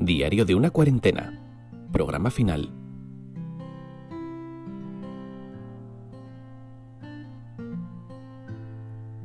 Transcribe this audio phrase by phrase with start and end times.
[0.00, 1.38] Diario de una cuarentena.
[1.92, 2.72] Programa final.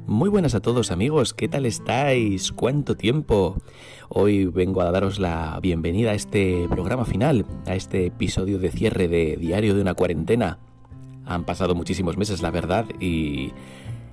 [0.06, 2.52] Muy buenas a todos amigos, ¿qué tal estáis?
[2.52, 3.56] ¿Cuánto tiempo?
[4.10, 9.08] Hoy vengo a daros la bienvenida a este programa final, a este episodio de cierre
[9.08, 10.60] de Diario de una cuarentena.
[11.24, 13.54] Han pasado muchísimos meses, la verdad, y,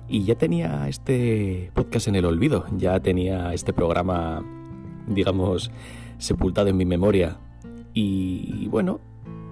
[0.07, 4.45] y ya tenía este podcast en el olvido, ya tenía este programa,
[5.07, 5.69] digamos,
[6.23, 7.39] sepultado en mi memoria.
[7.93, 8.99] Y bueno,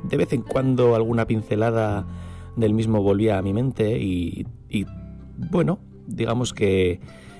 [0.03, 2.07] de vez en cuando alguna pincelada
[2.55, 4.85] del mismo volvía a mi mente y, y
[5.37, 6.99] bueno, digamos que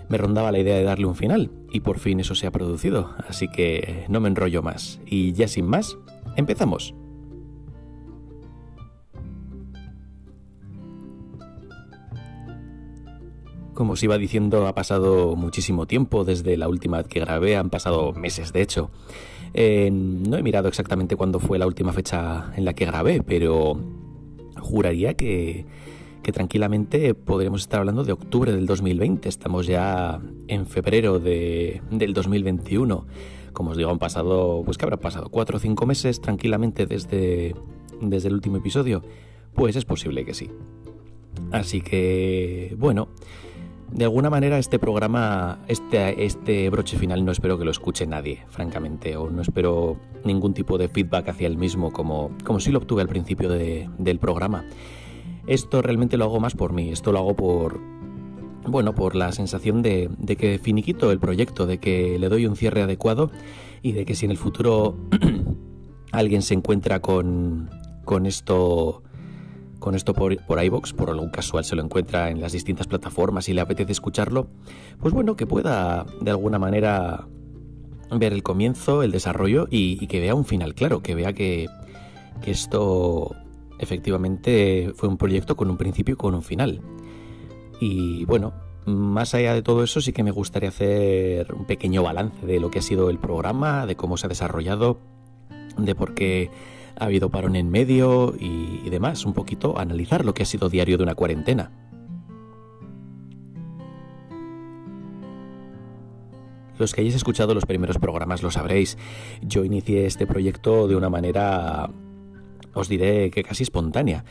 [0.09, 3.15] me rondaba la idea de darle un final y por fin eso se ha producido,
[3.27, 5.97] así que no me enrollo más y ya sin más,
[6.35, 6.93] empezamos.
[13.73, 17.69] Como os iba diciendo, ha pasado muchísimo tiempo desde la última vez que grabé, han
[17.69, 18.91] pasado meses de hecho.
[19.53, 23.79] Eh, no he mirado exactamente cuándo fue la última fecha en la que grabé, pero
[24.59, 25.65] juraría que,
[26.23, 29.27] que tranquilamente podríamos estar hablando de octubre del 2020.
[29.27, 33.05] Estamos ya en febrero de, del 2021.
[33.53, 37.55] Como os digo, han pasado, pues que habrá pasado cuatro o cinco meses tranquilamente desde,
[38.01, 39.03] desde el último episodio.
[39.53, 40.49] Pues es posible que sí.
[41.51, 43.09] Así que, bueno,
[43.91, 48.45] de alguna manera este programa, este, este broche final no espero que lo escuche nadie,
[48.49, 52.79] francamente, o no espero ningún tipo de feedback hacia el mismo como, como si lo
[52.79, 54.65] obtuve al principio de, del programa.
[55.45, 57.81] Esto realmente lo hago más por mí, esto lo hago por,
[58.65, 62.55] bueno, por la sensación de, de, que finiquito el proyecto, de que le doy un
[62.55, 63.29] cierre adecuado
[63.81, 64.95] y de que si en el futuro
[66.13, 67.69] alguien se encuentra con,
[68.05, 69.03] con esto
[69.81, 73.49] con esto por, por iVox, por algún casual se lo encuentra en las distintas plataformas
[73.49, 74.47] y le apetece escucharlo,
[75.01, 77.27] pues bueno, que pueda de alguna manera
[78.11, 81.67] ver el comienzo, el desarrollo y, y que vea un final claro, que vea que,
[82.41, 83.35] que esto
[83.79, 86.81] efectivamente fue un proyecto con un principio y con un final.
[87.79, 88.53] Y bueno,
[88.85, 92.69] más allá de todo eso sí que me gustaría hacer un pequeño balance de lo
[92.69, 94.99] que ha sido el programa, de cómo se ha desarrollado,
[95.77, 96.51] de por qué
[97.01, 100.97] ha habido parón en medio y, demás, un poquito analizar lo que ha sido diario
[100.97, 101.71] de una cuarentena.
[106.77, 108.99] Los que hayáis escuchado los primeros programas lo sabréis.
[109.41, 111.89] Yo inicié este proyecto de una manera,
[112.75, 114.23] os diré que casi espontánea.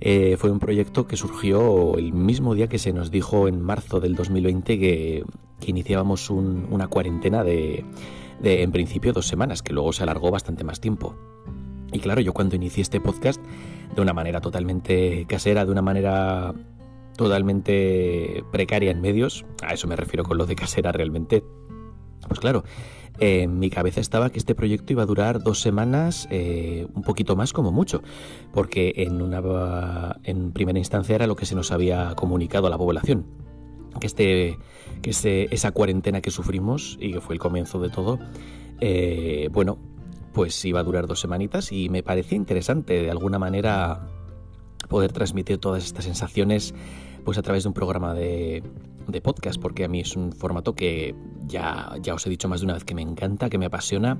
[0.00, 4.00] Eh, fue un proyecto que surgió el mismo día que se nos dijo en marzo
[4.00, 5.24] del 2020 que,
[5.66, 7.84] iniciábamos un, una cuarentena de,
[8.42, 11.33] en principio, dos semanas, que luego se alargó bastante más tiempo.
[11.94, 13.40] Y claro, yo cuando inicié este podcast,
[13.94, 16.52] de una manera totalmente casera, de una manera
[17.16, 21.44] totalmente precaria en medios, a eso me refiero con lo de casera realmente,
[22.26, 22.64] pues claro,
[23.20, 27.36] en mi cabeza estaba que este proyecto iba a durar dos semanas, eh, un poquito
[27.36, 28.02] más como mucho,
[28.52, 32.76] porque en, una, en primera instancia era lo que se nos había comunicado a la
[32.76, 33.24] población,
[34.00, 34.58] que, este,
[35.00, 38.18] que este, esa cuarentena que sufrimos y que fue el comienzo de todo,
[38.80, 39.78] eh, bueno,
[40.34, 44.08] pues iba a durar dos semanitas y me parecía interesante de alguna manera
[44.88, 46.74] poder transmitir todas estas sensaciones
[47.24, 48.62] pues a través de un programa de,
[49.08, 51.14] de podcast, porque a mí es un formato que
[51.46, 54.18] ya, ya os he dicho más de una vez que me encanta, que me apasiona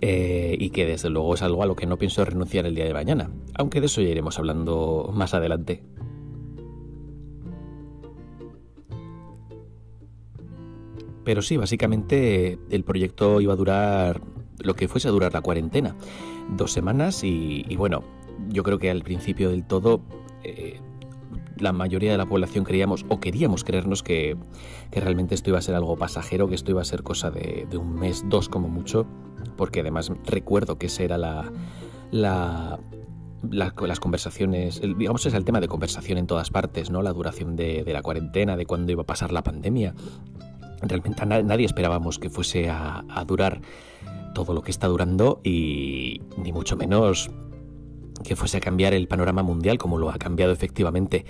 [0.00, 2.86] eh, y que desde luego es algo a lo que no pienso renunciar el día
[2.86, 5.82] de mañana, aunque de eso ya iremos hablando más adelante.
[11.22, 14.22] Pero sí, básicamente el proyecto iba a durar
[14.62, 15.96] lo que fuese a durar la cuarentena,
[16.56, 18.02] dos semanas y, bueno,
[18.48, 20.00] yo creo que al principio del todo
[20.42, 20.80] eh,
[21.60, 24.36] la mayoría de la población creíamos o queríamos creernos que,
[24.90, 27.66] que, realmente esto iba a ser algo pasajero, que esto iba a ser cosa de,
[27.76, 29.06] un mes, dos como mucho,
[29.56, 31.52] porque además recuerdo que esa era la,
[32.10, 32.80] la,
[33.48, 37.02] la, las conversaciones, digamos es el tema de conversación en todas partes, ¿no?
[37.02, 39.94] La duración de, la cuarentena, de cuándo iba a pasar la pandemia.
[40.82, 43.60] Realmente nadie esperábamos que fuese a durar
[44.34, 47.30] todo lo que está durando y ni mucho menos
[48.24, 51.24] que fuese a cambiar el panorama mundial como lo ha cambiado efectivamente.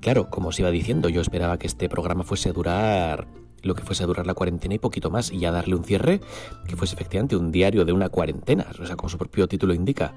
[0.00, 3.28] Claro, como os iba diciendo, yo esperaba que este programa fuese a durar
[3.62, 6.20] lo que fuese a durar la cuarentena y poquito más, y ya darle un cierre
[6.66, 10.14] que fuese efectivamente un diario de una cuarentena, o sea, como su propio título indica.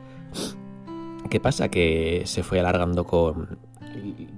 [1.30, 1.70] ¿Qué pasa?
[1.70, 3.58] Que se fue alargando con...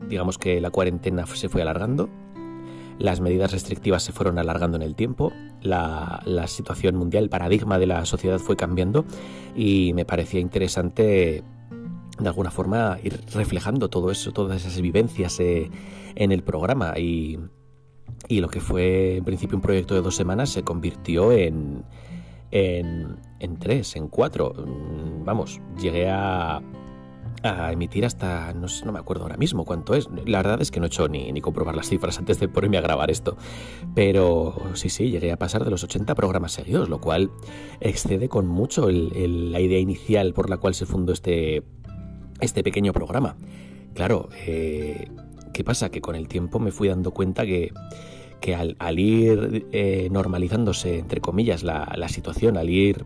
[0.09, 2.09] digamos que la cuarentena se fue alargando,
[2.99, 7.87] las medidas restrictivas se fueron alargando en el tiempo, la, situación mundial, el paradigma de
[7.87, 9.05] la sociedad fue cambiando
[9.55, 11.43] y me parecía interesante
[12.19, 15.69] de alguna forma ir reflejando todo eso, todas esas vivencias eh,
[16.15, 17.37] en el programa y,
[18.29, 21.83] y, lo que fue en principio un proyecto de dos semanas se convirtió en,
[22.51, 24.53] en, en tres, en cuatro.
[24.53, 26.61] Mm, vamos, llegué a,
[27.45, 30.07] a emitir hasta, no, sé, no me acuerdo ahora mismo cuánto es.
[30.25, 32.77] La verdad es que no he hecho ni, ni comprobar las cifras antes de ponerme
[32.77, 33.37] a grabar esto.
[33.93, 37.31] Pero sí, sí, llegué a pasar de los 80 programas seguidos, lo cual
[37.79, 41.63] excede con mucho la idea inicial por la cual se fundó este,
[42.39, 43.37] este pequeño programa.
[43.93, 45.09] Claro, eh,
[45.53, 45.89] ¿qué pasa?
[45.89, 47.71] Que con el tiempo me fui dando cuenta que,
[48.41, 53.05] que al, ir eh, normalizándose, entre comillas, la, la situación, al ir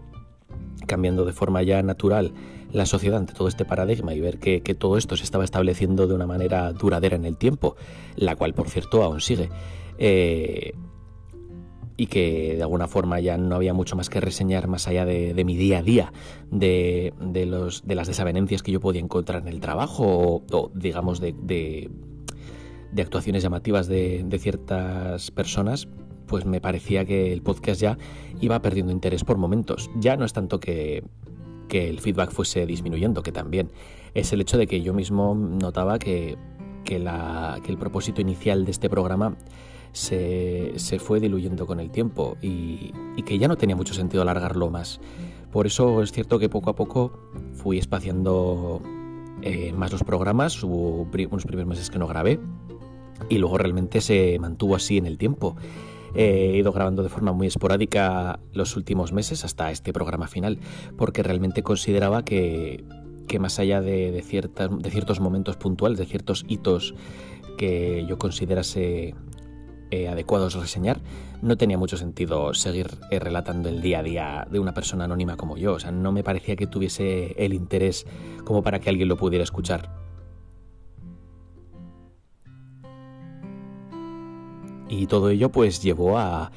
[0.85, 2.33] cambiando de forma ya natural
[2.71, 6.13] la sociedad ante todo este paradigma y ver que, todo esto se estaba estableciendo de
[6.13, 7.75] una manera duradera en el tiempo,
[8.15, 9.49] la cual por cierto aún sigue,
[9.97, 10.73] eh,
[11.97, 15.43] y que de alguna forma ya no había mucho más que reseñar más allá de,
[15.43, 16.13] mi día a día,
[16.49, 17.13] de,
[17.45, 21.89] los, de las desavenencias que yo podía encontrar en el trabajo o, digamos de, de,
[23.01, 25.89] actuaciones llamativas de, ciertas personas,
[26.29, 27.97] pues me parecía que el podcast ya
[28.39, 29.89] iba perdiendo interés por momentos.
[29.95, 31.03] Ya no es tanto que,
[31.67, 33.71] que el feedback fuese disminuyendo, que también
[34.13, 36.37] es el hecho de que yo mismo notaba que,
[36.85, 39.35] que, la, que el propósito inicial de este programa
[39.91, 44.21] se, se fue diluyendo con el tiempo y, y, que ya no tenía mucho sentido
[44.21, 45.01] alargarlo más.
[45.51, 47.11] Por eso es cierto que poco a poco
[47.55, 48.81] fui espaciando
[49.41, 52.39] eh, más los programas, hubo unos primeros meses que no grabé
[53.29, 55.55] y luego realmente se mantuvo así en el tiempo.
[56.15, 60.59] He ido grabando de forma muy esporádica los últimos meses hasta este programa final,
[60.97, 62.83] porque realmente consideraba que,
[63.39, 66.95] más allá de, de ciertos momentos puntuales, de ciertos hitos
[67.57, 69.15] que yo considerase
[69.91, 71.01] eh, adecuados reseñar,
[71.41, 75.35] no tenía mucho sentido seguir eh, relatando el día a día de una persona anónima
[75.35, 75.73] como yo.
[75.73, 78.05] O sea, no me parecía que tuviese el interés
[78.45, 79.89] como para que alguien lo pudiera escuchar.
[84.89, 86.51] Y todo ello pues llevó a,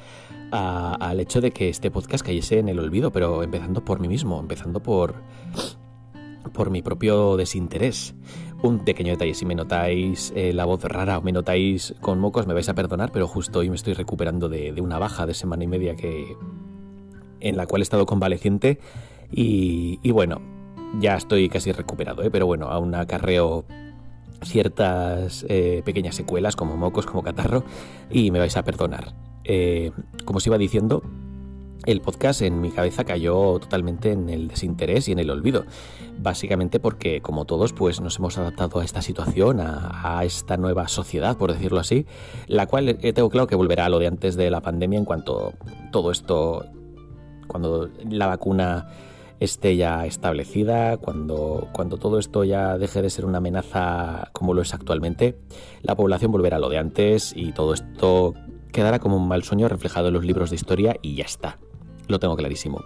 [0.51, 4.39] al hecho de que este podcast cayese en el olvido, pero empezando por mí mismo,
[4.39, 5.15] empezando por,
[6.53, 8.15] por mi propio desinterés.
[8.61, 12.47] Un pequeño detalle, si me notáis eh, la voz rara o me notáis con mocos,
[12.47, 15.63] me vais a perdonar, pero justo hoy me estoy recuperando de, una baja de semana
[15.65, 16.37] y media que
[17.41, 18.79] en la cual he estado convaleciente
[19.29, 20.41] y, y bueno,
[20.99, 22.31] ya estoy casi recuperado, ¿eh?
[22.31, 23.65] pero bueno, aún acarreo
[24.41, 27.63] ciertas eh, pequeñas secuelas como mocos, como catarro,
[28.09, 29.13] y me vais a perdonar.
[29.43, 29.91] Eh,
[30.25, 31.03] como os iba diciendo,
[31.85, 35.65] el podcast en mi cabeza cayó totalmente en el desinterés y en el olvido.
[36.17, 41.37] Básicamente porque, como todos, pues nos hemos adaptado a esta situación, a, esta nueva sociedad,
[41.37, 42.05] por decirlo así,
[42.47, 45.05] la cual eh, tengo claro que volverá a lo de antes de la pandemia en
[45.05, 45.53] cuanto
[45.91, 46.65] todo esto,
[47.47, 48.87] cuando la vacuna
[49.43, 54.61] esté ya establecida, cuando, cuando todo esto ya deje de ser una amenaza como lo
[54.61, 55.37] es actualmente,
[55.81, 58.33] la población volverá a lo de antes y todo esto
[58.71, 61.59] quedará como un mal sueño reflejado en los libros de historia y ya está.
[62.07, 62.83] Lo tengo clarísimo.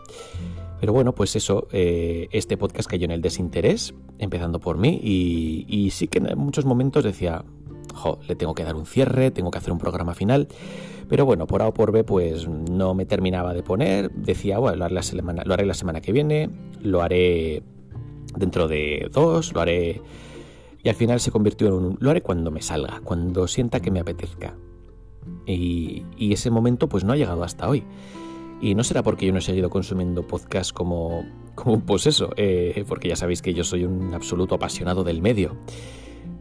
[0.80, 5.66] Pero bueno, pues eso, eh, este podcast cayó en el desinterés, empezando por mí, y,
[5.68, 7.44] y sí que en muchos momentos decía,
[8.28, 10.48] le tengo que dar un cierre, tengo que hacer un programa final.
[11.10, 14.12] Pero bueno, por A o por B, pues no me terminaba de poner.
[14.12, 16.50] Decía, bueno, lo haré la semana, lo haré la semana que viene,
[16.82, 17.64] lo haré
[18.36, 20.02] dentro de dos, lo haré.
[20.84, 21.98] Y al final se convirtió en un.
[22.00, 24.56] Lo haré cuando me salga, cuando sienta que me apetezca.
[25.46, 27.84] Y, y ese momento, pues no ha llegado hasta hoy.
[28.60, 32.84] Y no será porque yo no he seguido consumiendo podcast como, como pues eso, eh,
[32.88, 35.56] porque ya sabéis que yo soy un absoluto apasionado del medio.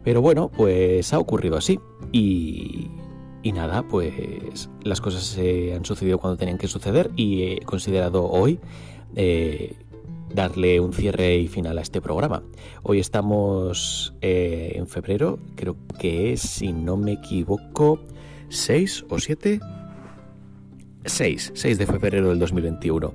[0.07, 1.81] Pero bueno, pues ha ocurrido así.
[2.13, 2.87] Y,
[3.43, 8.23] y nada, pues las cosas se han sucedido cuando tenían que suceder y he considerado
[8.23, 8.57] hoy
[9.17, 9.75] eh,
[10.33, 12.41] darle un cierre y final a este programa.
[12.83, 17.99] Hoy estamos eh, en febrero, creo que es, si no me equivoco,
[18.47, 19.59] 6 o 7.
[21.03, 23.13] 6, 6 de febrero del 2021.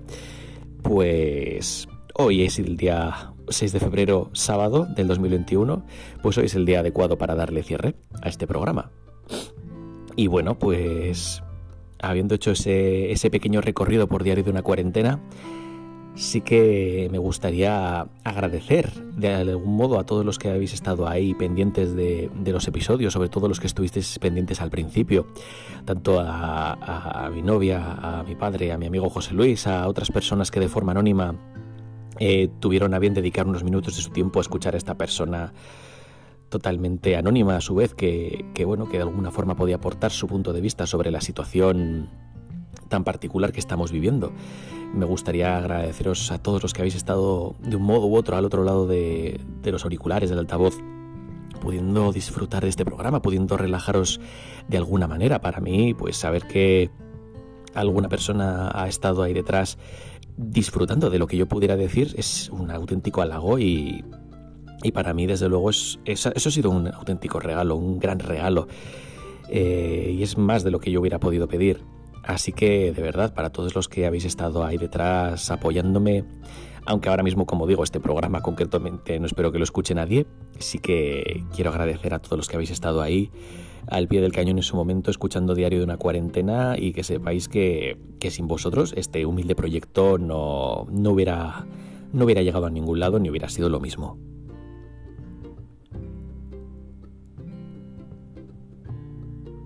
[0.82, 5.84] Pues hoy es el día 6 de febrero, sábado del 2021,
[6.22, 8.90] pues hoy es el día adecuado para darle cierre a este programa.
[10.16, 11.42] Y bueno, pues
[12.02, 15.20] habiendo hecho ese, pequeño recorrido por diario de una cuarentena,
[16.14, 21.32] sí que me gustaría agradecer de algún modo a todos los que habéis estado ahí
[21.32, 25.26] pendientes de, los episodios, sobre todo los que estuvisteis pendientes al principio,
[25.84, 30.50] tanto a, mi novia, a mi padre, a mi amigo José Luis, a otras personas
[30.50, 31.34] que de forma anónima
[32.24, 35.52] eh, tuvieron a bien dedicar unos minutos de su tiempo a escuchar a esta persona
[36.50, 40.52] totalmente anónima a su vez, que, bueno, que de alguna forma podía aportar su punto
[40.52, 42.10] de vista sobre la situación
[42.88, 44.32] tan particular que estamos viviendo.
[44.94, 48.44] Me gustaría agradeceros a todos los que habéis estado de un modo u otro al
[48.44, 50.78] otro lado de, de los auriculares del altavoz
[51.60, 54.20] pudiendo disfrutar de este programa, pudiendo relajaros
[54.68, 55.40] de alguna manera.
[55.40, 56.92] Para mí, pues saber que
[57.74, 59.76] alguna persona ha estado ahí detrás
[60.36, 64.04] disfrutando de lo que yo pudiera decir es un auténtico halago y,
[64.82, 68.66] y para mí desde luego es, eso ha sido un auténtico regalo, un gran regalo
[69.48, 71.84] eh, y es más de lo que yo hubiera podido pedir.
[72.24, 76.24] Así que de verdad, para todos los que habéis estado ahí detrás apoyándome,
[76.86, 80.26] aunque ahora mismo, como digo, este programa concretamente no espero que lo escuche nadie,
[80.58, 83.30] sí que quiero agradecer a todos los que habéis estado ahí
[83.86, 87.48] al pie del cañón en su momento escuchando Diario de una cuarentena y que sepáis
[87.48, 87.98] que,
[88.30, 91.66] sin vosotros este humilde proyecto no, no, hubiera,
[92.12, 94.18] no hubiera llegado a ningún lado ni hubiera sido lo mismo.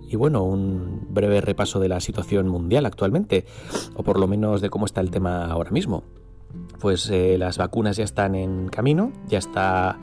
[0.08, 3.44] Y bueno, un breve repaso de la situación mundial actualmente,
[3.96, 6.04] o por lo menos de cómo está el tema ahora mismo.
[6.80, 9.98] Pues eh, las vacunas ya están en camino, ya está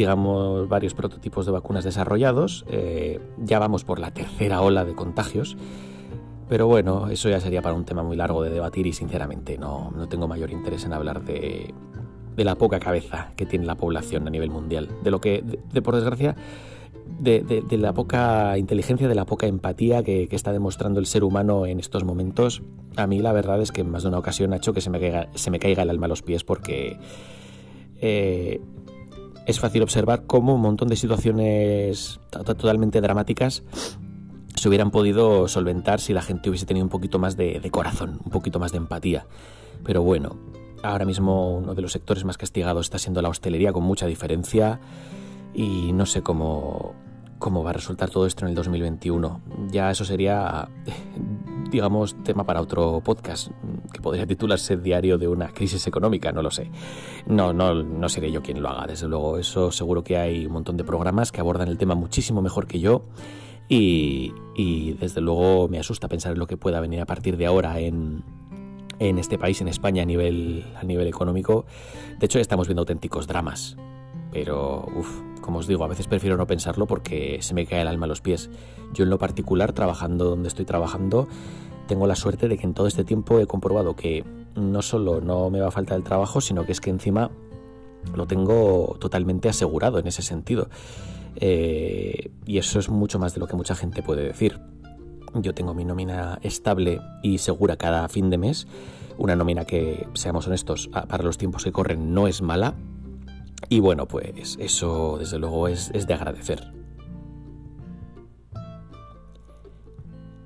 [0.00, 2.64] digamos, varios prototipos de vacunas desarrollados.
[2.70, 5.58] Eh, ya vamos por la tercera ola de contagios.
[6.48, 9.92] Pero bueno, eso ya sería para un tema muy largo de debatir y sinceramente no,
[9.94, 11.74] no tengo mayor interés en hablar de,
[12.34, 14.88] de, la poca cabeza que tiene la población a nivel mundial.
[15.04, 16.34] De lo que, de, por desgracia,
[17.18, 21.24] de, de, la poca inteligencia, de la poca empatía que, que, está demostrando el ser
[21.24, 22.62] humano en estos momentos.
[22.96, 24.88] A mí la verdad es que en más de una ocasión ha hecho que se
[24.88, 26.98] me caiga, se me caiga el alma a los pies porque
[28.00, 28.62] eh,
[29.46, 33.62] es fácil observar cómo un montón de situaciones totalmente dramáticas
[34.54, 38.30] se hubieran podido solventar si la gente hubiese tenido un poquito más de, corazón, un
[38.30, 39.26] poquito más de empatía.
[39.84, 40.36] Pero bueno,
[40.82, 44.80] ahora mismo uno de los sectores más castigados está siendo la hostelería con mucha diferencia
[45.54, 46.94] y no sé cómo,
[47.38, 49.40] cómo va a resultar todo esto en el 2021.
[49.70, 50.68] Ya eso sería
[51.70, 53.48] digamos, tema para otro podcast
[53.92, 56.70] que podría titularse Diario de una crisis económica, no lo sé.
[57.26, 59.38] No, no, no seré yo quien lo haga, desde luego.
[59.38, 62.80] Eso seguro que hay un montón de programas que abordan el tema muchísimo mejor que
[62.80, 63.04] yo.
[63.68, 67.46] Y, y desde luego me asusta pensar en lo que pueda venir a partir de
[67.46, 68.24] ahora en,
[68.98, 71.64] en este país, en España, a nivel, a nivel económico.
[72.18, 73.76] De hecho, ya estamos viendo auténticos dramas.
[74.32, 77.88] Pero, uff, como os digo, a veces prefiero no pensarlo porque se me cae el
[77.88, 78.50] alma a los pies.
[78.94, 81.26] Yo en lo particular, trabajando donde estoy trabajando,
[81.88, 85.50] tengo la suerte de que en todo este tiempo he comprobado que no solo no
[85.50, 87.32] me va a faltar el trabajo, sino que es que encima
[88.14, 90.68] lo tengo totalmente asegurado en ese sentido.
[91.34, 94.60] Eh, y eso es mucho más de lo que mucha gente puede decir.
[95.34, 98.68] Yo tengo mi nómina estable y segura cada fin de mes.
[99.18, 102.76] Una nómina que, seamos honestos, para los tiempos que corren no es mala,
[103.68, 106.72] y bueno, pues eso desde luego es, de agradecer.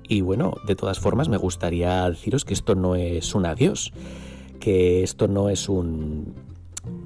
[0.07, 3.91] Y bueno, de todas formas me gustaría deciros que esto no es un adiós,
[4.59, 6.35] que esto no es un...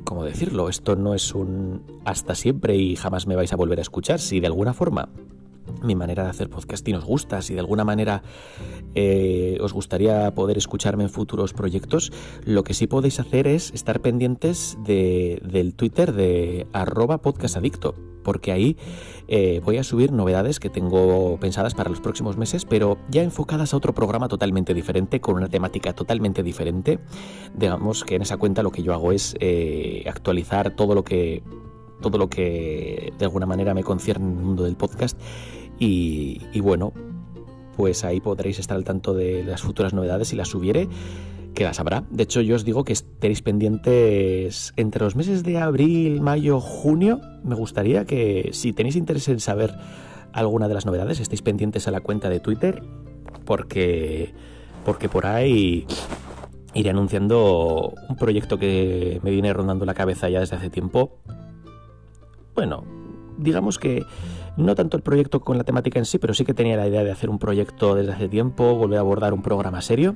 [0.04, 0.68] ¿Cómo decirlo?
[0.68, 4.20] Esto no es un hasta siempre y jamás me vais a volver a escuchar.
[4.20, 5.10] Si de alguna forma
[5.82, 8.24] mi manera de hacer podcasting os gusta, si de alguna manera
[8.96, 12.12] eh, os gustaría poder escucarme en futuros proyectos,
[12.44, 18.52] lo que sí podéis hacer es estar pendientes de, del Twitter de arroba podcastadicto, porque
[18.52, 18.78] ahí
[19.28, 23.74] eh, voy a subir novedades que tengo pensadas para los próximos meses, pero ya enfocadas
[23.74, 27.00] a otro programa totalmente diferente, con una temática totalmente diferente.
[27.56, 31.44] Digamos que en esa cuenta lo que yo hago es eh, actualizar todo lo que
[32.02, 35.20] todo lo que de alguna manera me concierne en el mundo del podcast
[35.79, 36.93] y, bueno,
[37.75, 40.88] pues ahí podréis estar al tanto de las futuras novedades y las subiere
[41.55, 42.03] que las habrá.
[42.12, 47.21] De hecho, yo os digo que estaréis pendientes entre los meses de abril, mayo, junio.
[47.43, 49.74] Me gustaría que si tenéis interés en saber
[50.33, 52.83] alguna de las novedades, estéis pendientes a la cuenta de Twitter,
[53.45, 54.33] porque,
[54.86, 55.88] porque por ahí
[56.74, 61.17] iré anunciando un proyecto que me viene rondando la cabeza ya desde hace tiempo.
[62.53, 62.83] Bueno,
[63.38, 64.03] digamos que
[64.58, 67.03] no tanto el proyecto con la temática en sí, pero sí que tenía la idea
[67.03, 70.15] de hacer un proyecto desde hace tiempo, volver a abordar un programa serio.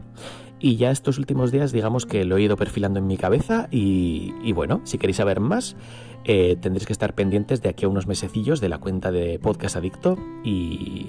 [0.60, 3.68] Y ya estos últimos días, digamos que lo he ido perfilando en mi cabeza.
[3.70, 5.76] Y, bueno, si queréis saber más,
[6.24, 9.76] eh, tendréis que estar pendientes de aquí a unos mesecillos de la cuenta de Podcast
[9.76, 10.18] Adicto.
[10.44, 11.08] Y,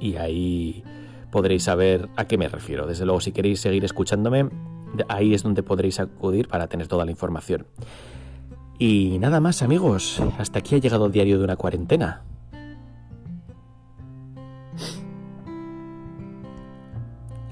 [0.00, 0.82] y ahí
[1.30, 2.86] podréis saber a qué me refiero.
[2.86, 4.48] Desde luego, si queréis seguir escuchándome,
[5.08, 7.66] ahí es donde podréis acudir para tener toda la información.
[8.82, 12.22] Y nada más amigos, hasta aquí ha llegado el diario de una cuarentena.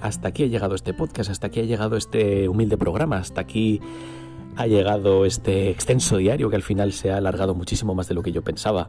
[0.01, 3.79] Hasta aquí ha llegado este podcast, hasta aquí ha llegado este humilde programa, hasta aquí
[4.57, 8.23] ha llegado este extenso diario que al final se ha alargado muchísimo más de lo
[8.23, 8.89] que yo pensaba.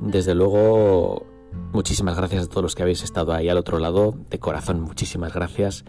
[0.00, 1.24] Desde luego,
[1.72, 5.32] muchísimas gracias a todos los que habéis estado ahí al otro lado, de corazón, muchísimas
[5.32, 5.84] gracias.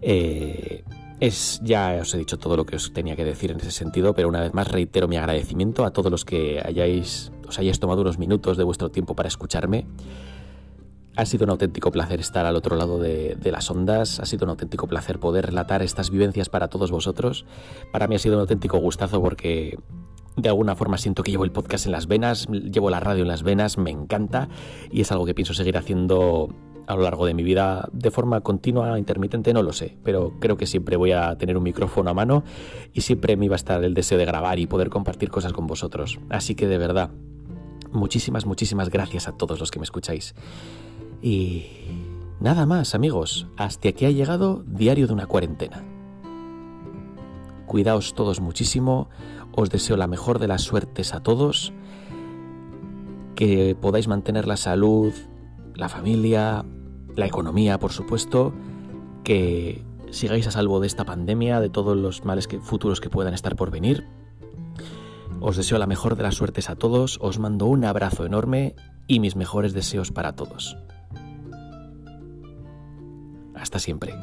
[0.00, 0.79] Eh,
[1.20, 4.14] es, ya os he dicho todo lo que os tenía que decir en ese sentido,
[4.14, 8.00] pero una vez más reitero mi agradecimiento a todos los que hayáis, os hayáis tomado
[8.00, 9.86] unos minutos de vuestro tiempo para escucharme.
[11.16, 14.50] Ha sido un auténtico placer estar al otro lado de, las ondas, ha sido un
[14.50, 17.44] auténtico placer poder relatar estas vivencias para todos vosotros.
[17.92, 19.78] Para mí ha sido un auténtico gustazo porque
[20.36, 23.28] de alguna forma siento que llevo el podcast en las venas, llevo la radio en
[23.28, 24.48] las venas, me encanta
[24.90, 26.48] y es algo que pienso seguir haciendo
[26.90, 30.56] a lo largo de mi vida de forma continua, intermitente, no lo sé, pero creo
[30.56, 32.42] que siempre voy a tener un micrófono a mano
[32.92, 35.68] y siempre me iba a estar el deseo de grabar y poder compartir cosas con
[35.68, 36.18] vosotros.
[36.30, 37.10] Así que de verdad,
[37.92, 40.34] muchísimas, muchísimas gracias a todos los que me escucháis.
[41.22, 41.66] Y
[42.40, 45.84] nada más, amigos, hasta aquí ha llegado Diario de una cuarentena.
[47.66, 49.08] Cuidaos todos muchísimo,
[49.52, 51.72] os deseo la mejor de las suertes a todos,
[53.36, 55.12] que podáis mantener la salud,
[55.76, 56.64] la familia,
[57.20, 58.52] la economía, por supuesto,
[59.22, 63.54] que sigáis a salvo de esta pandemia, de todos los males futuros que puedan estar
[63.54, 64.08] por venir.
[65.40, 68.74] Os deseo la mejor de las suertes a todos, os mando un abrazo enorme
[69.06, 70.76] y mis mejores deseos para todos.
[73.54, 74.14] Hasta siempre.